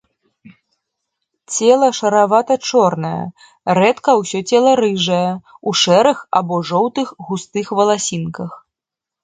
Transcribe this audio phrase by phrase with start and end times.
[1.55, 3.19] Цела шаравата-чорнае,
[3.79, 5.29] рэдка ўсё цела рыжае,
[5.69, 8.51] у шэрых або жоўтых густых валасінках.